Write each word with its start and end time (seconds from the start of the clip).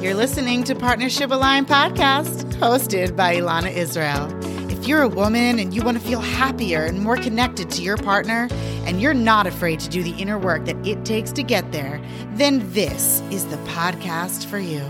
You're 0.00 0.14
listening 0.14 0.62
to 0.62 0.76
Partnership 0.76 1.32
Align 1.32 1.66
podcast, 1.66 2.52
hosted 2.52 3.16
by 3.16 3.34
Elana 3.34 3.72
Israel. 3.72 4.28
If 4.70 4.86
you're 4.86 5.02
a 5.02 5.08
woman 5.08 5.58
and 5.58 5.74
you 5.74 5.82
want 5.82 6.00
to 6.00 6.04
feel 6.06 6.20
happier 6.20 6.84
and 6.84 7.00
more 7.00 7.16
connected 7.16 7.68
to 7.70 7.82
your 7.82 7.96
partner, 7.96 8.46
and 8.86 9.02
you're 9.02 9.12
not 9.12 9.48
afraid 9.48 9.80
to 9.80 9.88
do 9.88 10.04
the 10.04 10.12
inner 10.12 10.38
work 10.38 10.66
that 10.66 10.76
it 10.86 11.04
takes 11.04 11.32
to 11.32 11.42
get 11.42 11.72
there, 11.72 12.00
then 12.34 12.62
this 12.72 13.22
is 13.32 13.46
the 13.46 13.56
podcast 13.66 14.46
for 14.46 14.60
you. 14.60 14.84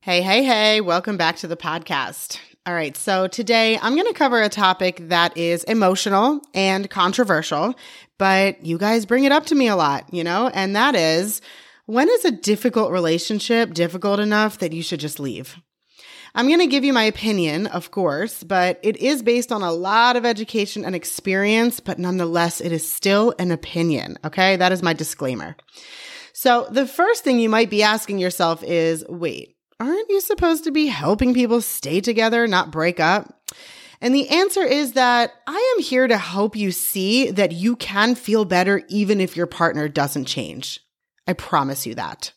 Hey, 0.00 0.20
hey, 0.20 0.44
hey, 0.44 0.82
welcome 0.82 1.16
back 1.16 1.36
to 1.36 1.46
the 1.46 1.56
podcast. 1.56 2.38
All 2.66 2.74
right, 2.74 2.94
so 2.98 3.28
today 3.28 3.78
I'm 3.80 3.94
going 3.94 4.08
to 4.08 4.12
cover 4.12 4.42
a 4.42 4.50
topic 4.50 5.08
that 5.08 5.38
is 5.38 5.64
emotional 5.64 6.42
and 6.52 6.90
controversial, 6.90 7.74
but 8.18 8.62
you 8.62 8.76
guys 8.76 9.06
bring 9.06 9.24
it 9.24 9.32
up 9.32 9.46
to 9.46 9.54
me 9.54 9.68
a 9.68 9.74
lot, 9.76 10.12
you 10.12 10.22
know, 10.22 10.50
and 10.52 10.76
that 10.76 10.94
is 10.94 11.40
when 11.86 12.08
is 12.08 12.24
a 12.24 12.30
difficult 12.30 12.92
relationship 12.92 13.74
difficult 13.74 14.20
enough 14.20 14.58
that 14.58 14.72
you 14.72 14.82
should 14.82 15.00
just 15.00 15.20
leave? 15.20 15.56
I'm 16.34 16.46
going 16.46 16.60
to 16.60 16.66
give 16.66 16.84
you 16.84 16.94
my 16.94 17.04
opinion, 17.04 17.66
of 17.66 17.90
course, 17.90 18.42
but 18.42 18.80
it 18.82 18.96
is 18.96 19.22
based 19.22 19.52
on 19.52 19.62
a 19.62 19.72
lot 19.72 20.16
of 20.16 20.24
education 20.24 20.84
and 20.84 20.94
experience, 20.94 21.78
but 21.78 21.98
nonetheless, 21.98 22.60
it 22.60 22.72
is 22.72 22.90
still 22.90 23.34
an 23.38 23.50
opinion. 23.50 24.16
Okay. 24.24 24.56
That 24.56 24.72
is 24.72 24.82
my 24.82 24.94
disclaimer. 24.94 25.56
So 26.32 26.66
the 26.70 26.86
first 26.86 27.22
thing 27.22 27.38
you 27.38 27.50
might 27.50 27.68
be 27.68 27.82
asking 27.82 28.18
yourself 28.18 28.62
is, 28.64 29.04
wait, 29.08 29.56
aren't 29.78 30.08
you 30.08 30.22
supposed 30.22 30.64
to 30.64 30.70
be 30.70 30.86
helping 30.86 31.34
people 31.34 31.60
stay 31.60 32.00
together, 32.00 32.46
not 32.46 32.72
break 32.72 32.98
up? 32.98 33.42
And 34.00 34.14
the 34.14 34.30
answer 34.30 34.62
is 34.62 34.92
that 34.92 35.32
I 35.46 35.74
am 35.76 35.82
here 35.82 36.08
to 36.08 36.16
help 36.16 36.56
you 36.56 36.72
see 36.72 37.30
that 37.30 37.52
you 37.52 37.76
can 37.76 38.14
feel 38.14 38.46
better 38.46 38.82
even 38.88 39.20
if 39.20 39.36
your 39.36 39.46
partner 39.46 39.86
doesn't 39.86 40.24
change. 40.24 40.80
I 41.26 41.32
promise 41.32 41.86
you 41.86 41.94
that. 41.94 42.32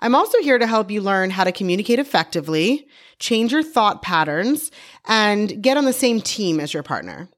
I'm 0.00 0.14
also 0.14 0.38
here 0.38 0.58
to 0.58 0.66
help 0.66 0.90
you 0.90 1.00
learn 1.00 1.30
how 1.30 1.44
to 1.44 1.52
communicate 1.52 1.98
effectively, 1.98 2.86
change 3.18 3.52
your 3.52 3.62
thought 3.62 4.02
patterns, 4.02 4.70
and 5.06 5.62
get 5.62 5.76
on 5.76 5.84
the 5.84 5.92
same 5.92 6.20
team 6.20 6.60
as 6.60 6.72
your 6.72 6.82
partner. 6.82 7.28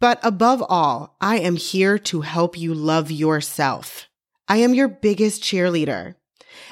But 0.00 0.18
above 0.22 0.64
all, 0.68 1.16
I 1.20 1.38
am 1.38 1.56
here 1.56 1.98
to 1.98 2.22
help 2.22 2.58
you 2.58 2.72
love 2.72 3.10
yourself. 3.10 4.08
I 4.48 4.58
am 4.58 4.74
your 4.74 4.88
biggest 4.88 5.42
cheerleader. 5.42 6.14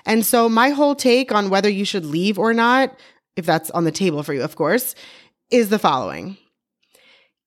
And 0.07 0.25
so 0.25 0.49
my 0.49 0.71
whole 0.71 0.95
take 0.95 1.31
on 1.33 1.51
whether 1.51 1.69
you 1.69 1.85
should 1.85 2.07
leave 2.07 2.39
or 2.39 2.55
not, 2.55 2.99
if 3.37 3.45
that's 3.45 3.71
on 3.71 3.85
the 3.85 3.93
table 3.93 4.23
for 4.23 4.33
you, 4.33 4.43
of 4.43 4.57
course, 4.57 4.95
is 5.51 5.69
the 5.69 5.79
following. 5.79 6.39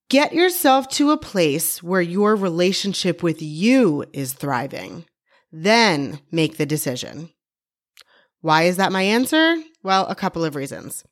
Get 0.09 0.33
yourself 0.33 0.87
to 0.89 1.11
a 1.11 1.17
place 1.17 1.81
where 1.81 2.01
your 2.01 2.35
relationship 2.35 3.23
with 3.23 3.41
you 3.41 4.05
is 4.13 4.33
thriving. 4.33 5.05
Then 5.51 6.19
make 6.31 6.57
the 6.57 6.65
decision. 6.65 7.29
Why 8.41 8.63
is 8.63 8.77
that 8.77 8.91
my 8.91 9.03
answer? 9.03 9.57
Well, 9.83 10.07
a 10.07 10.15
couple 10.15 10.45
of 10.45 10.55
reasons. 10.55 11.03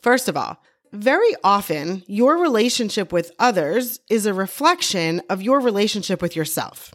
First 0.00 0.28
of 0.28 0.36
all, 0.36 0.62
very 0.92 1.34
often 1.44 2.02
your 2.06 2.38
relationship 2.38 3.12
with 3.12 3.32
others 3.38 4.00
is 4.08 4.26
a 4.26 4.34
reflection 4.34 5.22
of 5.28 5.42
your 5.42 5.60
relationship 5.60 6.20
with 6.22 6.34
yourself. 6.34 6.94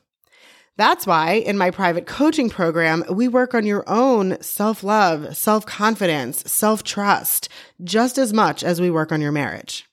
That's 0.77 1.07
why 1.07 1.33
in 1.33 1.57
my 1.57 1.71
private 1.71 2.05
coaching 2.05 2.49
program, 2.49 3.05
we 3.09 3.29
work 3.29 3.53
on 3.53 3.65
your 3.65 3.83
own 3.87 4.41
self 4.41 4.83
love, 4.83 5.37
self 5.37 5.65
confidence, 5.65 6.51
self 6.51 6.83
trust, 6.83 7.47
just 7.83 8.17
as 8.17 8.33
much 8.33 8.63
as 8.63 8.81
we 8.81 8.91
work 8.91 9.11
on 9.13 9.21
your 9.21 9.31
marriage. 9.31 9.85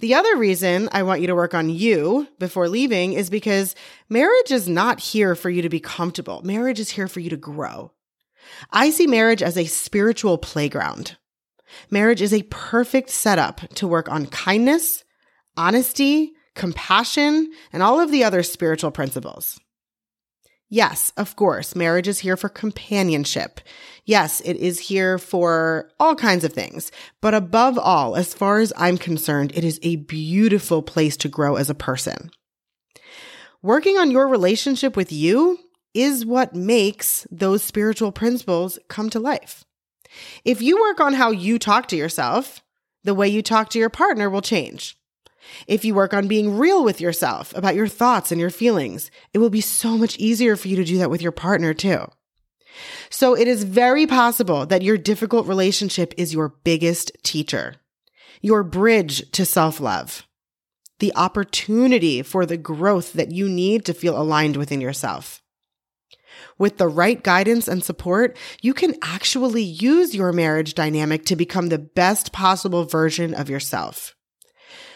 The 0.00 0.14
other 0.14 0.36
reason 0.36 0.88
I 0.92 1.02
want 1.02 1.20
you 1.20 1.26
to 1.28 1.34
work 1.34 1.54
on 1.54 1.70
you 1.70 2.26
before 2.38 2.68
leaving 2.68 3.12
is 3.12 3.30
because 3.30 3.74
marriage 4.08 4.50
is 4.50 4.68
not 4.68 5.00
here 5.00 5.34
for 5.34 5.50
you 5.50 5.62
to 5.62 5.68
be 5.68 5.80
comfortable. 5.80 6.42
Marriage 6.42 6.80
is 6.80 6.90
here 6.90 7.08
for 7.08 7.20
you 7.20 7.30
to 7.30 7.36
grow. 7.36 7.92
I 8.70 8.90
see 8.90 9.06
marriage 9.06 9.42
as 9.42 9.56
a 9.56 9.66
spiritual 9.66 10.36
playground. 10.38 11.16
Marriage 11.90 12.22
is 12.22 12.32
a 12.32 12.42
perfect 12.44 13.10
setup 13.10 13.60
to 13.74 13.88
work 13.88 14.08
on 14.08 14.26
kindness, 14.26 15.04
honesty, 15.56 16.32
compassion, 16.54 17.50
and 17.72 17.82
all 17.82 18.00
of 18.00 18.10
the 18.10 18.24
other 18.24 18.42
spiritual 18.42 18.90
principles. 18.90 19.60
Yes, 20.74 21.12
of 21.16 21.36
course, 21.36 21.76
marriage 21.76 22.08
is 22.08 22.18
here 22.18 22.36
for 22.36 22.48
companionship. 22.48 23.60
Yes, 24.06 24.40
it 24.40 24.56
is 24.56 24.80
here 24.80 25.18
for 25.18 25.88
all 26.00 26.16
kinds 26.16 26.42
of 26.42 26.52
things. 26.52 26.90
But 27.20 27.32
above 27.32 27.78
all, 27.78 28.16
as 28.16 28.34
far 28.34 28.58
as 28.58 28.72
I'm 28.76 28.98
concerned, 28.98 29.52
it 29.54 29.62
is 29.62 29.78
a 29.84 29.94
beautiful 29.94 30.82
place 30.82 31.16
to 31.18 31.28
grow 31.28 31.54
as 31.54 31.70
a 31.70 31.76
person. 31.76 32.32
Working 33.62 33.98
on 33.98 34.10
your 34.10 34.26
relationship 34.26 34.96
with 34.96 35.12
you 35.12 35.60
is 35.94 36.26
what 36.26 36.56
makes 36.56 37.24
those 37.30 37.62
spiritual 37.62 38.10
principles 38.10 38.80
come 38.88 39.10
to 39.10 39.20
life. 39.20 39.64
If 40.44 40.60
you 40.60 40.80
work 40.80 40.98
on 40.98 41.14
how 41.14 41.30
you 41.30 41.60
talk 41.60 41.86
to 41.86 41.96
yourself, 41.96 42.64
the 43.04 43.14
way 43.14 43.28
you 43.28 43.42
talk 43.42 43.70
to 43.70 43.78
your 43.78 43.90
partner 43.90 44.28
will 44.28 44.42
change. 44.42 44.96
If 45.66 45.84
you 45.84 45.94
work 45.94 46.14
on 46.14 46.28
being 46.28 46.58
real 46.58 46.84
with 46.84 47.00
yourself 47.00 47.54
about 47.56 47.74
your 47.74 47.88
thoughts 47.88 48.32
and 48.32 48.40
your 48.40 48.50
feelings, 48.50 49.10
it 49.32 49.38
will 49.38 49.50
be 49.50 49.60
so 49.60 49.96
much 49.96 50.18
easier 50.18 50.56
for 50.56 50.68
you 50.68 50.76
to 50.76 50.84
do 50.84 50.98
that 50.98 51.10
with 51.10 51.22
your 51.22 51.32
partner 51.32 51.74
too. 51.74 52.06
So 53.10 53.36
it 53.36 53.46
is 53.46 53.64
very 53.64 54.06
possible 54.06 54.66
that 54.66 54.82
your 54.82 54.98
difficult 54.98 55.46
relationship 55.46 56.14
is 56.16 56.34
your 56.34 56.54
biggest 56.64 57.12
teacher, 57.22 57.76
your 58.40 58.62
bridge 58.62 59.30
to 59.32 59.44
self 59.44 59.80
love, 59.80 60.26
the 60.98 61.12
opportunity 61.14 62.22
for 62.22 62.46
the 62.46 62.56
growth 62.56 63.12
that 63.12 63.30
you 63.30 63.48
need 63.48 63.84
to 63.84 63.94
feel 63.94 64.20
aligned 64.20 64.56
within 64.56 64.80
yourself. 64.80 65.40
With 66.58 66.78
the 66.78 66.88
right 66.88 67.22
guidance 67.22 67.68
and 67.68 67.82
support, 67.82 68.36
you 68.60 68.74
can 68.74 68.94
actually 69.02 69.62
use 69.62 70.14
your 70.14 70.32
marriage 70.32 70.74
dynamic 70.74 71.24
to 71.26 71.36
become 71.36 71.68
the 71.68 71.78
best 71.78 72.32
possible 72.32 72.84
version 72.84 73.34
of 73.34 73.48
yourself. 73.48 74.14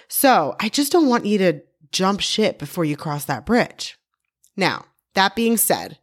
So 0.08 0.56
I 0.58 0.68
just 0.68 0.90
don't 0.90 1.08
want 1.08 1.26
you 1.26 1.38
to 1.38 1.60
jump 1.92 2.20
ship 2.20 2.58
before 2.58 2.84
you 2.84 2.96
cross 2.96 3.24
that 3.26 3.46
bridge. 3.46 3.98
Now, 4.56 4.86
that 5.14 5.36
being 5.36 5.56
said, 5.56 5.98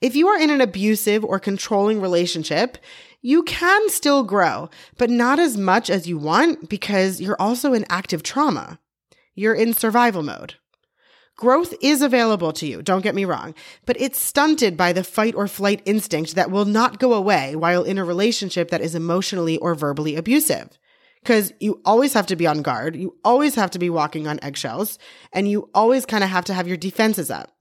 if 0.00 0.16
you 0.16 0.28
are 0.28 0.40
in 0.40 0.50
an 0.50 0.60
abusive 0.60 1.24
or 1.24 1.38
controlling 1.38 2.00
relationship, 2.00 2.78
you 3.22 3.42
can 3.42 3.88
still 3.90 4.22
grow, 4.22 4.70
but 4.96 5.10
not 5.10 5.38
as 5.38 5.56
much 5.56 5.90
as 5.90 6.08
you 6.08 6.18
want 6.18 6.68
because 6.68 7.20
you're 7.20 7.40
also 7.40 7.72
in 7.74 7.84
active 7.90 8.22
trauma. 8.22 8.78
You're 9.34 9.54
in 9.54 9.74
survival 9.74 10.22
mode. 10.22 10.54
Growth 11.36 11.72
is 11.80 12.02
available 12.02 12.52
to 12.52 12.66
you, 12.66 12.82
don't 12.82 13.02
get 13.02 13.14
me 13.14 13.24
wrong, 13.24 13.54
but 13.86 13.98
it's 13.98 14.20
stunted 14.20 14.76
by 14.76 14.92
the 14.92 15.04
fight 15.04 15.34
or 15.34 15.48
flight 15.48 15.80
instinct 15.86 16.34
that 16.34 16.50
will 16.50 16.66
not 16.66 16.98
go 16.98 17.14
away 17.14 17.56
while 17.56 17.82
in 17.82 17.96
a 17.96 18.04
relationship 18.04 18.70
that 18.70 18.82
is 18.82 18.94
emotionally 18.94 19.56
or 19.58 19.74
verbally 19.74 20.16
abusive 20.16 20.78
because 21.22 21.52
you 21.60 21.80
always 21.84 22.12
have 22.14 22.26
to 22.26 22.36
be 22.36 22.46
on 22.46 22.62
guard. 22.62 22.96
You 22.96 23.16
always 23.24 23.54
have 23.54 23.70
to 23.72 23.78
be 23.78 23.90
walking 23.90 24.26
on 24.26 24.38
eggshells 24.42 24.98
and 25.32 25.48
you 25.48 25.68
always 25.74 26.06
kind 26.06 26.24
of 26.24 26.30
have 26.30 26.44
to 26.46 26.54
have 26.54 26.68
your 26.68 26.76
defenses 26.76 27.30
up. 27.30 27.52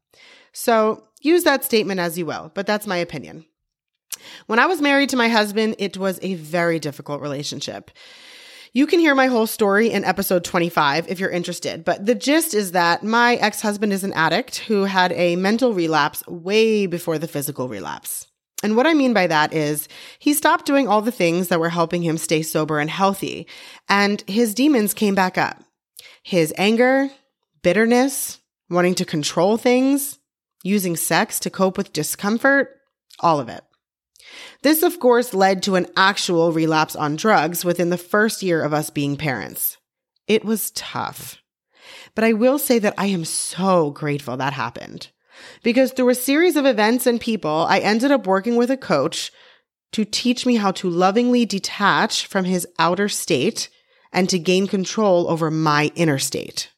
So 0.54 1.04
use 1.22 1.44
that 1.44 1.64
statement 1.64 2.00
as 2.00 2.18
you 2.18 2.26
will, 2.26 2.52
but 2.54 2.66
that's 2.66 2.88
my 2.88 2.98
opinion. 2.98 3.46
When 4.48 4.60
I 4.60 4.66
was 4.66 4.82
married 4.82 5.10
to 5.10 5.18
my 5.18 5.30
husband, 5.30 5.76
it 5.78 5.98
was 5.98 6.20
a 6.22 6.36
very 6.36 6.80
difficult 6.80 7.22
relationship. 7.22 7.92
You 8.72 8.86
can 8.86 9.00
hear 9.00 9.16
my 9.16 9.28
whole 9.28 9.48
story 9.48 9.90
in 9.90 10.06
episode 10.06 10.44
25 10.44 11.08
if 11.08 11.20
you're 11.20 11.30
interested, 11.30 11.84
but 11.84 12.06
the 12.06 12.14
gist 12.14 12.54
is 12.54 12.74
that 12.74 13.04
my 13.04 13.36
ex 13.36 13.62
husband 13.62 13.94
is 13.94 14.04
an 14.04 14.14
addict 14.14 14.60
who 14.60 14.84
had 14.84 15.12
a 15.14 15.36
mental 15.38 15.74
relapse 15.74 16.26
way 16.28 16.86
before 16.86 17.18
the 17.18 17.28
physical 17.28 17.68
relapse. 17.68 18.29
And 18.62 18.76
what 18.76 18.88
I 18.88 18.94
mean 18.94 19.14
by 19.14 19.28
that 19.28 19.54
is 19.54 19.88
he 20.20 20.34
stopped 20.34 20.66
doing 20.66 20.88
all 20.88 21.02
the 21.02 21.12
things 21.12 21.48
that 21.48 21.60
were 21.60 21.70
helping 21.70 22.04
him 22.04 22.18
stay 22.18 22.42
sober 22.42 22.80
and 22.80 22.90
healthy, 22.90 23.48
and 23.88 24.22
his 24.28 24.54
demons 24.54 24.94
came 24.94 25.16
back 25.16 25.38
up. 25.38 25.64
His 26.24 26.54
anger, 26.58 27.10
bitterness, 27.62 28.40
wanting 28.70 28.96
to 28.96 29.06
control 29.06 29.58
things, 29.58 30.20
using 30.64 30.96
sex 30.96 31.40
to 31.40 31.50
cope 31.50 31.78
with 31.78 31.94
discomfort, 31.94 32.76
all 33.22 33.40
of 33.40 33.50
it. 33.50 33.64
This, 34.62 34.84
of 34.84 35.00
course, 35.00 35.34
led 35.34 35.64
to 35.64 35.76
an 35.76 35.88
actual 35.96 36.52
relapse 36.52 36.96
on 36.96 37.16
drugs 37.16 37.64
within 37.64 37.90
the 37.90 37.98
first 37.98 38.44
year 38.44 38.62
of 38.62 38.74
us 38.74 38.90
being 38.90 39.16
parents. 39.16 39.78
It 40.28 40.44
was 40.44 40.72
tough. 40.72 41.42
But 42.14 42.24
I 42.24 42.34
will 42.34 42.60
say 42.60 42.78
that 42.80 42.94
I 42.98 43.08
am 43.08 43.26
so 43.26 43.90
grateful 43.92 44.38
that 44.38 44.54
happened. 44.54 45.10
Because 45.64 45.92
through 45.92 46.10
a 46.10 46.16
series 46.16 46.56
of 46.56 46.66
events 46.66 47.06
and 47.06 47.20
people, 47.20 47.66
I 47.70 47.80
ended 47.80 48.12
up 48.12 48.28
working 48.28 48.56
with 48.56 48.72
a 48.72 48.78
coach 48.78 49.32
to 49.92 50.06
teach 50.06 50.46
me 50.46 50.56
how 50.56 50.72
to 50.72 50.90
lovingly 50.90 51.46
detach 51.46 52.28
from 52.28 52.46
his 52.46 52.68
outer 52.78 53.10
state 53.10 53.70
and 54.12 54.30
to 54.30 54.40
gain 54.40 54.68
control 54.68 55.30
over 55.30 55.52
my 55.52 55.92
inner 55.96 56.20
state. 56.20 56.72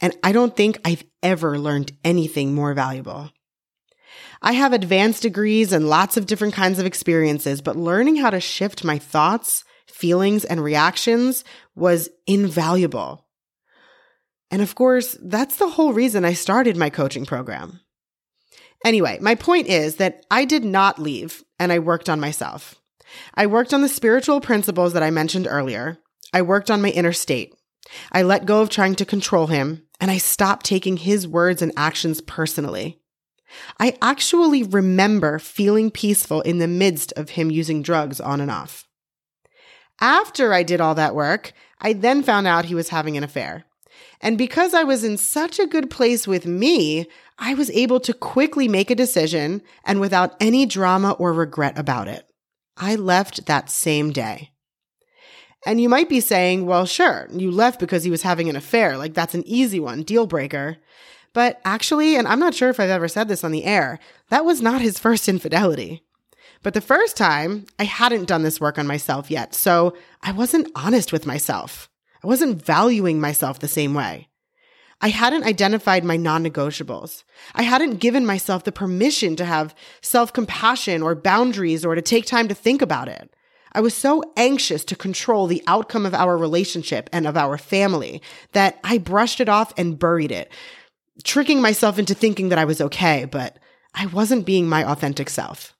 And 0.00 0.16
I 0.22 0.32
don't 0.32 0.56
think 0.56 0.78
I've 0.84 1.04
ever 1.22 1.58
learned 1.58 1.92
anything 2.04 2.54
more 2.54 2.74
valuable. 2.74 3.30
I 4.40 4.52
have 4.54 4.72
advanced 4.72 5.22
degrees 5.22 5.72
and 5.72 5.88
lots 5.88 6.16
of 6.16 6.26
different 6.26 6.54
kinds 6.54 6.80
of 6.80 6.86
experiences, 6.86 7.62
but 7.62 7.76
learning 7.76 8.16
how 8.16 8.30
to 8.30 8.40
shift 8.40 8.84
my 8.84 8.98
thoughts, 8.98 9.64
feelings, 9.86 10.44
and 10.44 10.62
reactions 10.62 11.44
was 11.76 12.08
invaluable. 12.26 13.24
And 14.52 14.60
of 14.60 14.74
course, 14.74 15.16
that's 15.22 15.56
the 15.56 15.70
whole 15.70 15.94
reason 15.94 16.26
I 16.26 16.34
started 16.34 16.76
my 16.76 16.90
coaching 16.90 17.24
program. 17.24 17.80
Anyway, 18.84 19.18
my 19.20 19.34
point 19.34 19.66
is 19.66 19.96
that 19.96 20.26
I 20.30 20.44
did 20.44 20.62
not 20.62 20.98
leave 20.98 21.42
and 21.58 21.72
I 21.72 21.78
worked 21.78 22.10
on 22.10 22.20
myself. 22.20 22.74
I 23.34 23.46
worked 23.46 23.72
on 23.72 23.80
the 23.80 23.88
spiritual 23.88 24.40
principles 24.40 24.92
that 24.92 25.02
I 25.02 25.10
mentioned 25.10 25.46
earlier. 25.48 25.98
I 26.34 26.42
worked 26.42 26.70
on 26.70 26.82
my 26.82 26.90
inner 26.90 27.12
state. 27.14 27.54
I 28.12 28.22
let 28.22 28.44
go 28.44 28.60
of 28.60 28.68
trying 28.68 28.94
to 28.96 29.06
control 29.06 29.46
him 29.46 29.86
and 30.00 30.10
I 30.10 30.18
stopped 30.18 30.66
taking 30.66 30.98
his 30.98 31.26
words 31.26 31.62
and 31.62 31.72
actions 31.76 32.20
personally. 32.20 33.00
I 33.80 33.96
actually 34.02 34.62
remember 34.62 35.38
feeling 35.38 35.90
peaceful 35.90 36.42
in 36.42 36.58
the 36.58 36.68
midst 36.68 37.12
of 37.12 37.30
him 37.30 37.50
using 37.50 37.82
drugs 37.82 38.20
on 38.20 38.40
and 38.40 38.50
off. 38.50 38.86
After 40.00 40.52
I 40.52 40.62
did 40.62 40.80
all 40.80 40.94
that 40.96 41.14
work, 41.14 41.52
I 41.80 41.92
then 41.94 42.22
found 42.22 42.46
out 42.46 42.66
he 42.66 42.74
was 42.74 42.88
having 42.90 43.16
an 43.16 43.24
affair. 43.24 43.64
And 44.20 44.38
because 44.38 44.74
I 44.74 44.84
was 44.84 45.04
in 45.04 45.16
such 45.16 45.58
a 45.58 45.66
good 45.66 45.90
place 45.90 46.26
with 46.26 46.46
me, 46.46 47.06
I 47.38 47.54
was 47.54 47.70
able 47.70 48.00
to 48.00 48.14
quickly 48.14 48.68
make 48.68 48.90
a 48.90 48.94
decision 48.94 49.62
and 49.84 50.00
without 50.00 50.36
any 50.40 50.66
drama 50.66 51.12
or 51.12 51.32
regret 51.32 51.78
about 51.78 52.08
it. 52.08 52.28
I 52.76 52.94
left 52.94 53.46
that 53.46 53.70
same 53.70 54.12
day. 54.12 54.50
And 55.64 55.80
you 55.80 55.88
might 55.88 56.08
be 56.08 56.20
saying, 56.20 56.66
well, 56.66 56.86
sure, 56.86 57.28
you 57.32 57.50
left 57.50 57.78
because 57.78 58.04
he 58.04 58.10
was 58.10 58.22
having 58.22 58.48
an 58.48 58.56
affair. 58.56 58.96
Like 58.96 59.14
that's 59.14 59.34
an 59.34 59.46
easy 59.46 59.78
one, 59.78 60.02
deal 60.02 60.26
breaker. 60.26 60.78
But 61.32 61.60
actually, 61.64 62.16
and 62.16 62.28
I'm 62.28 62.40
not 62.40 62.54
sure 62.54 62.68
if 62.68 62.78
I've 62.78 62.90
ever 62.90 63.08
said 63.08 63.28
this 63.28 63.44
on 63.44 63.52
the 63.52 63.64
air, 63.64 63.98
that 64.28 64.44
was 64.44 64.60
not 64.60 64.80
his 64.80 64.98
first 65.00 65.28
infidelity. 65.28 66.02
But 66.62 66.74
the 66.74 66.80
first 66.80 67.16
time, 67.16 67.66
I 67.78 67.84
hadn't 67.84 68.28
done 68.28 68.42
this 68.42 68.60
work 68.60 68.78
on 68.78 68.86
myself 68.86 69.30
yet. 69.30 69.54
So 69.54 69.96
I 70.22 70.32
wasn't 70.32 70.70
honest 70.74 71.12
with 71.12 71.26
myself. 71.26 71.88
I 72.22 72.26
wasn't 72.26 72.62
valuing 72.62 73.20
myself 73.20 73.58
the 73.58 73.68
same 73.68 73.94
way. 73.94 74.28
I 75.00 75.08
hadn't 75.08 75.44
identified 75.44 76.04
my 76.04 76.16
non 76.16 76.44
negotiables. 76.44 77.24
I 77.54 77.62
hadn't 77.62 77.96
given 77.96 78.24
myself 78.24 78.62
the 78.62 78.70
permission 78.70 79.34
to 79.36 79.44
have 79.44 79.74
self 80.00 80.32
compassion 80.32 81.02
or 81.02 81.16
boundaries 81.16 81.84
or 81.84 81.96
to 81.96 82.02
take 82.02 82.24
time 82.24 82.46
to 82.48 82.54
think 82.54 82.80
about 82.80 83.08
it. 83.08 83.34
I 83.72 83.80
was 83.80 83.94
so 83.94 84.22
anxious 84.36 84.84
to 84.84 84.96
control 84.96 85.46
the 85.46 85.62
outcome 85.66 86.06
of 86.06 86.14
our 86.14 86.36
relationship 86.36 87.10
and 87.12 87.26
of 87.26 87.36
our 87.36 87.58
family 87.58 88.22
that 88.52 88.78
I 88.84 88.98
brushed 88.98 89.40
it 89.40 89.48
off 89.48 89.72
and 89.76 89.98
buried 89.98 90.30
it, 90.30 90.52
tricking 91.24 91.60
myself 91.60 91.98
into 91.98 92.14
thinking 92.14 92.50
that 92.50 92.58
I 92.58 92.66
was 92.66 92.80
okay, 92.80 93.24
but 93.24 93.58
I 93.94 94.06
wasn't 94.06 94.46
being 94.46 94.68
my 94.68 94.88
authentic 94.88 95.30
self. 95.30 95.74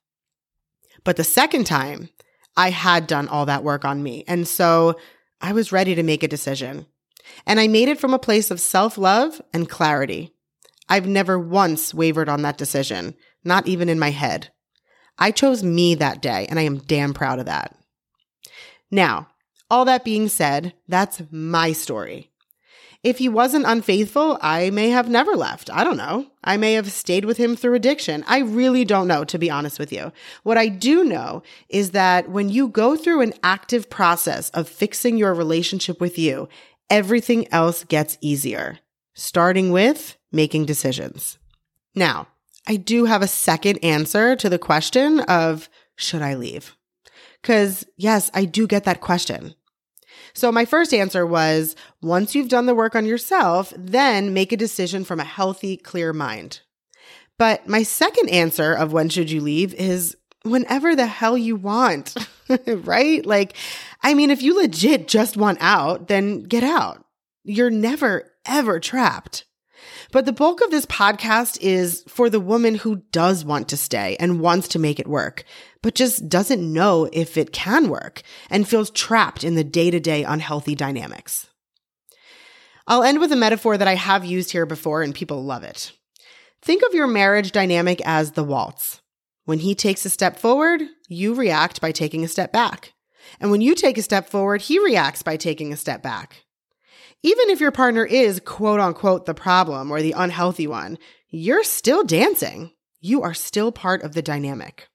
But 1.03 1.17
the 1.17 1.23
second 1.23 1.65
time, 1.65 2.09
I 2.57 2.71
had 2.71 3.07
done 3.07 3.27
all 3.27 3.45
that 3.45 3.63
work 3.63 3.85
on 3.85 4.03
me. 4.03 4.23
And 4.27 4.47
so 4.47 4.97
I 5.43 5.51
was 5.51 5.73
ready 5.73 5.93
to 5.93 6.03
make 6.03 6.23
a 6.23 6.27
decision. 6.27 6.87
And 7.45 7.59
I 7.59 7.67
made 7.67 7.89
it 7.89 7.99
from 7.99 8.13
a 8.13 8.19
place 8.19 8.49
of 8.49 8.61
self 8.61 8.97
love 8.97 9.41
and 9.53 9.69
clarity. 9.69 10.33
I've 10.87 11.07
never 11.07 11.37
once 11.37 11.93
wavered 11.93 12.29
on 12.29 12.41
that 12.41 12.57
decision, 12.57 13.15
not 13.43 13.67
even 13.67 13.89
in 13.89 13.99
my 13.99 14.11
head. 14.11 14.51
I 15.19 15.31
chose 15.31 15.63
me 15.63 15.95
that 15.95 16.21
day, 16.21 16.47
and 16.49 16.57
I 16.57 16.63
am 16.63 16.79
damn 16.79 17.13
proud 17.13 17.39
of 17.39 17.45
that. 17.45 17.75
Now, 18.89 19.27
all 19.69 19.85
that 19.85 20.03
being 20.03 20.27
said, 20.27 20.73
that's 20.87 21.21
my 21.31 21.71
story. 21.71 22.31
If 23.03 23.17
he 23.17 23.27
wasn't 23.27 23.65
unfaithful, 23.65 24.37
I 24.41 24.69
may 24.69 24.89
have 24.89 25.09
never 25.09 25.35
left. 25.35 25.69
I 25.69 25.83
don't 25.83 25.97
know. 25.97 26.27
I 26.41 26.55
may 26.55 26.73
have 26.73 26.89
stayed 26.89 27.25
with 27.25 27.35
him 27.35 27.57
through 27.57 27.73
addiction. 27.73 28.23
I 28.27 28.39
really 28.39 28.85
don't 28.85 29.09
know, 29.09 29.25
to 29.25 29.37
be 29.37 29.51
honest 29.51 29.77
with 29.77 29.91
you. 29.91 30.13
What 30.43 30.57
I 30.57 30.69
do 30.69 31.03
know 31.03 31.43
is 31.67 31.91
that 31.91 32.29
when 32.29 32.47
you 32.47 32.69
go 32.69 32.95
through 32.95 33.19
an 33.19 33.33
active 33.43 33.89
process 33.89 34.49
of 34.51 34.69
fixing 34.69 35.17
your 35.17 35.33
relationship 35.33 35.99
with 35.99 36.17
you, 36.17 36.47
everything 36.89 37.51
else 37.51 37.83
gets 37.83 38.17
easier, 38.21 38.79
starting 39.13 39.71
with 39.71 40.15
making 40.31 40.65
decisions. 40.65 41.37
Now, 41.93 42.27
I 42.65 42.77
do 42.77 43.03
have 43.05 43.21
a 43.21 43.27
second 43.27 43.83
answer 43.83 44.37
to 44.37 44.49
the 44.49 44.59
question 44.59 45.19
of 45.21 45.69
should 45.97 46.21
I 46.21 46.35
leave? 46.35 46.77
Because 47.41 47.85
yes, 47.97 48.31
I 48.33 48.45
do 48.45 48.65
get 48.65 48.85
that 48.85 49.01
question. 49.01 49.55
So 50.35 50.51
my 50.51 50.65
first 50.65 50.93
answer 50.93 51.25
was 51.25 51.75
once 52.01 52.33
you've 52.33 52.49
done 52.49 52.65
the 52.65 52.75
work 52.75 52.95
on 52.95 53.05
yourself, 53.05 53.71
then 53.77 54.33
make 54.33 54.51
a 54.51 54.57
decision 54.57 55.03
from 55.03 55.19
a 55.19 55.25
healthy, 55.25 55.77
clear 55.77 56.11
mind. 56.11 56.61
But 57.37 57.67
my 57.67 57.83
second 57.83 58.29
answer 58.29 58.73
of 58.73 58.93
when 58.93 59.09
should 59.09 59.29
you 59.29 59.41
leave 59.41 59.73
is 59.75 60.17
whenever 60.43 60.95
the 60.95 61.07
hell 61.07 61.37
you 61.37 61.55
want, 61.55 62.15
right? 62.67 63.25
Like, 63.25 63.55
I 64.01 64.13
mean, 64.13 64.31
if 64.31 64.41
you 64.41 64.55
legit 64.55 65.07
just 65.07 65.37
want 65.37 65.57
out, 65.61 66.07
then 66.07 66.43
get 66.43 66.63
out. 66.63 67.03
You're 67.43 67.69
never, 67.69 68.31
ever 68.45 68.79
trapped. 68.79 69.45
But 70.13 70.27
the 70.27 70.31
bulk 70.31 70.61
of 70.61 70.69
this 70.69 70.85
podcast 70.85 71.57
is 71.59 72.03
for 72.07 72.29
the 72.29 72.39
woman 72.39 72.75
who 72.75 72.97
does 73.11 73.43
want 73.43 73.67
to 73.69 73.77
stay 73.77 74.15
and 74.19 74.39
wants 74.39 74.67
to 74.69 74.79
make 74.79 74.99
it 74.99 75.07
work, 75.07 75.43
but 75.81 75.95
just 75.95 76.29
doesn't 76.29 76.61
know 76.71 77.09
if 77.11 77.35
it 77.35 77.51
can 77.51 77.89
work 77.89 78.21
and 78.51 78.67
feels 78.67 78.91
trapped 78.91 79.43
in 79.43 79.55
the 79.55 79.63
day 79.63 79.89
to 79.89 79.99
day 79.99 80.23
unhealthy 80.23 80.75
dynamics. 80.75 81.47
I'll 82.85 83.01
end 83.01 83.21
with 83.21 83.31
a 83.31 83.35
metaphor 83.35 83.75
that 83.75 83.87
I 83.87 83.95
have 83.95 84.23
used 84.23 84.51
here 84.51 84.67
before 84.67 85.01
and 85.01 85.15
people 85.15 85.43
love 85.43 85.63
it. 85.63 85.93
Think 86.61 86.83
of 86.83 86.93
your 86.93 87.07
marriage 87.07 87.51
dynamic 87.51 87.99
as 88.05 88.33
the 88.33 88.43
waltz. 88.43 89.01
When 89.45 89.59
he 89.59 89.73
takes 89.73 90.05
a 90.05 90.11
step 90.11 90.37
forward, 90.37 90.83
you 91.09 91.33
react 91.33 91.81
by 91.81 91.91
taking 91.91 92.23
a 92.23 92.27
step 92.27 92.53
back. 92.53 92.93
And 93.39 93.49
when 93.49 93.61
you 93.61 93.73
take 93.73 93.97
a 93.97 94.03
step 94.03 94.29
forward, 94.29 94.61
he 94.61 94.77
reacts 94.77 95.23
by 95.23 95.37
taking 95.37 95.73
a 95.73 95.77
step 95.77 96.03
back. 96.03 96.43
Even 97.23 97.49
if 97.49 97.61
your 97.61 97.71
partner 97.71 98.05
is 98.05 98.41
quote 98.41 98.81
unquote 98.81 99.25
the 99.25 99.33
problem 99.33 99.89
or 99.89 100.01
the 100.01 100.11
unhealthy 100.11 100.67
one, 100.67 100.97
you're 101.29 101.63
still 101.63 102.03
dancing. 102.03 102.71
You 102.99 103.21
are 103.21 103.33
still 103.33 103.71
part 103.71 104.03
of 104.03 104.13
the 104.13 104.21
dynamic. 104.21 104.89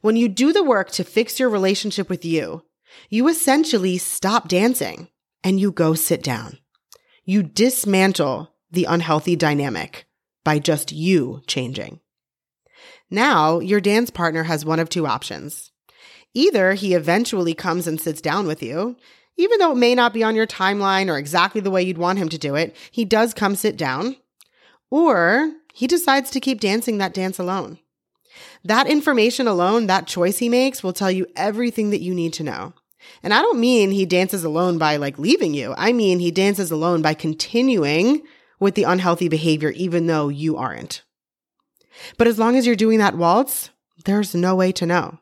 When 0.00 0.16
you 0.16 0.28
do 0.28 0.52
the 0.52 0.64
work 0.64 0.90
to 0.92 1.04
fix 1.04 1.38
your 1.38 1.50
relationship 1.50 2.08
with 2.08 2.24
you, 2.24 2.62
you 3.10 3.28
essentially 3.28 3.98
stop 3.98 4.48
dancing 4.48 5.08
and 5.44 5.60
you 5.60 5.70
go 5.70 5.94
sit 5.94 6.22
down. 6.22 6.58
You 7.24 7.42
dismantle 7.42 8.50
the 8.70 8.84
unhealthy 8.84 9.36
dynamic 9.36 10.06
by 10.44 10.58
just 10.58 10.92
you 10.92 11.42
changing. 11.46 12.00
Now, 13.10 13.60
your 13.60 13.80
dance 13.80 14.10
partner 14.10 14.44
has 14.44 14.64
one 14.64 14.80
of 14.80 14.88
two 14.88 15.06
options. 15.06 15.70
Either 16.34 16.74
he 16.74 16.94
eventually 16.94 17.54
comes 17.54 17.86
and 17.86 18.00
sits 18.00 18.20
down 18.20 18.46
with 18.46 18.62
you, 18.62 18.96
even 19.36 19.58
though 19.58 19.72
it 19.72 19.76
may 19.76 19.94
not 19.94 20.14
be 20.14 20.22
on 20.22 20.34
your 20.34 20.46
timeline 20.46 21.08
or 21.08 21.18
exactly 21.18 21.60
the 21.60 21.70
way 21.70 21.82
you'd 21.82 21.98
want 21.98 22.18
him 22.18 22.28
to 22.30 22.38
do 22.38 22.54
it, 22.54 22.74
he 22.90 23.04
does 23.04 23.34
come 23.34 23.54
sit 23.54 23.76
down, 23.76 24.16
or 24.90 25.52
he 25.74 25.86
decides 25.86 26.30
to 26.30 26.40
keep 26.40 26.60
dancing 26.60 26.98
that 26.98 27.14
dance 27.14 27.38
alone. 27.38 27.78
That 28.64 28.88
information 28.88 29.46
alone, 29.46 29.86
that 29.86 30.06
choice 30.06 30.38
he 30.38 30.48
makes, 30.48 30.82
will 30.82 30.92
tell 30.92 31.10
you 31.10 31.26
everything 31.36 31.90
that 31.90 32.00
you 32.00 32.14
need 32.14 32.32
to 32.34 32.42
know. 32.42 32.74
And 33.22 33.32
I 33.32 33.40
don't 33.40 33.60
mean 33.60 33.90
he 33.90 34.06
dances 34.06 34.44
alone 34.44 34.78
by 34.78 34.96
like 34.96 35.18
leaving 35.18 35.54
you. 35.54 35.74
I 35.76 35.92
mean 35.92 36.18
he 36.18 36.30
dances 36.30 36.70
alone 36.70 37.02
by 37.02 37.14
continuing 37.14 38.22
with 38.58 38.74
the 38.74 38.84
unhealthy 38.84 39.28
behavior, 39.28 39.70
even 39.70 40.06
though 40.06 40.28
you 40.28 40.56
aren't. 40.56 41.02
But 42.18 42.26
as 42.26 42.38
long 42.38 42.56
as 42.56 42.66
you're 42.66 42.76
doing 42.76 42.98
that 42.98 43.16
waltz, 43.16 43.70
there's 44.04 44.34
no 44.34 44.54
way 44.54 44.72
to 44.72 44.86
know. 44.86 45.18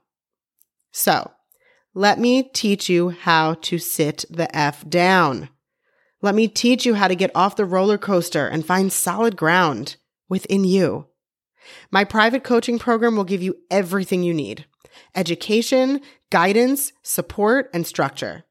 So 0.92 1.30
let 1.94 2.18
me 2.18 2.42
teach 2.42 2.88
you 2.88 3.10
how 3.10 3.54
to 3.54 3.78
sit 3.78 4.24
the 4.28 4.54
F 4.54 4.88
down. 4.88 5.48
Let 6.20 6.34
me 6.34 6.48
teach 6.48 6.84
you 6.84 6.94
how 6.94 7.06
to 7.06 7.14
get 7.14 7.30
off 7.34 7.54
the 7.56 7.64
roller 7.64 7.98
coaster 7.98 8.46
and 8.48 8.66
find 8.66 8.92
solid 8.92 9.36
ground 9.36 9.96
within 10.28 10.64
you. 10.64 11.06
My 11.92 12.04
private 12.04 12.42
coaching 12.42 12.78
program 12.78 13.16
will 13.16 13.24
give 13.24 13.42
you 13.42 13.56
everything 13.70 14.22
you 14.22 14.34
need 14.34 14.66
education, 15.14 16.00
guidance, 16.30 16.92
support, 17.02 17.68
and 17.72 17.86
structure. 17.86 18.44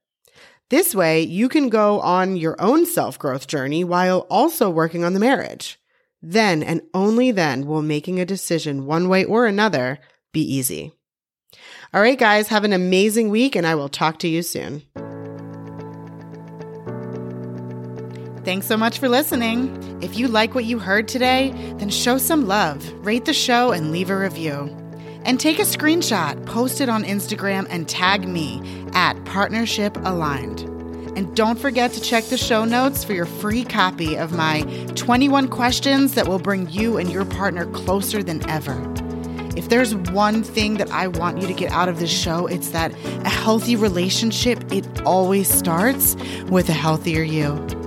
This 0.69 0.95
way, 0.95 1.21
you 1.21 1.49
can 1.49 1.69
go 1.69 1.99
on 2.01 2.35
your 2.37 2.59
own 2.59 2.85
self 2.85 3.19
growth 3.19 3.47
journey 3.47 3.83
while 3.83 4.25
also 4.29 4.69
working 4.69 5.03
on 5.03 5.13
the 5.13 5.19
marriage. 5.19 5.79
Then 6.21 6.63
and 6.63 6.81
only 6.93 7.31
then 7.31 7.65
will 7.65 7.81
making 7.81 8.19
a 8.19 8.25
decision 8.25 8.85
one 8.85 9.09
way 9.09 9.25
or 9.25 9.45
another 9.45 9.99
be 10.31 10.41
easy. 10.41 10.93
All 11.93 12.01
right, 12.01 12.17
guys, 12.17 12.47
have 12.47 12.63
an 12.63 12.73
amazing 12.73 13.29
week, 13.29 13.55
and 13.55 13.67
I 13.67 13.75
will 13.75 13.89
talk 13.89 14.19
to 14.19 14.27
you 14.27 14.41
soon. 14.41 14.83
Thanks 18.43 18.67
so 18.67 18.75
much 18.75 18.99
for 18.99 19.07
listening. 19.07 20.01
If 20.01 20.17
you 20.17 20.27
like 20.27 20.53
what 20.53 20.65
you 20.65 20.77
heard 20.77 21.07
today, 21.07 21.51
then 21.77 21.89
show 21.89 22.17
some 22.17 22.45
love, 22.45 22.91
rate 23.05 23.23
the 23.23 23.33
show, 23.33 23.71
and 23.71 23.91
leave 23.91 24.09
a 24.09 24.17
review. 24.17 24.75
And 25.23 25.39
take 25.39 25.59
a 25.59 25.63
screenshot, 25.63 26.45
post 26.45 26.81
it 26.81 26.89
on 26.89 27.05
Instagram, 27.05 27.67
and 27.69 27.87
tag 27.87 28.27
me 28.27 28.61
at 28.93 29.23
Partnership 29.23 29.95
Aligned. 30.03 30.61
And 31.15 31.33
don't 31.35 31.57
forget 31.57 31.93
to 31.93 32.01
check 32.01 32.25
the 32.25 32.37
show 32.37 32.65
notes 32.65 33.03
for 33.03 33.13
your 33.13 33.27
free 33.27 33.63
copy 33.63 34.17
of 34.17 34.33
my 34.33 34.63
21 34.95 35.47
questions 35.47 36.15
that 36.15 36.27
will 36.27 36.39
bring 36.39 36.67
you 36.69 36.97
and 36.97 37.09
your 37.09 37.23
partner 37.23 37.65
closer 37.67 38.21
than 38.23 38.47
ever. 38.49 39.02
If 39.55 39.69
there's 39.69 39.93
one 39.95 40.43
thing 40.43 40.75
that 40.75 40.89
I 40.91 41.07
want 41.07 41.41
you 41.41 41.47
to 41.47 41.53
get 41.53 41.71
out 41.71 41.89
of 41.89 41.99
this 41.99 42.11
show, 42.11 42.47
it's 42.47 42.69
that 42.69 42.93
a 43.25 43.29
healthy 43.29 43.75
relationship, 43.75 44.71
it 44.71 44.85
always 45.03 45.47
starts 45.47 46.15
with 46.49 46.69
a 46.69 46.73
healthier 46.73 47.21
you. 47.21 47.82